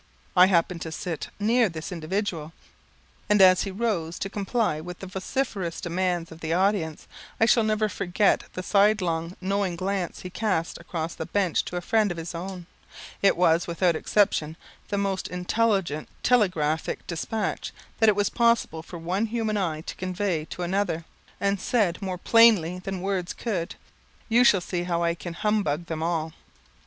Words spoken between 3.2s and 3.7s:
and as he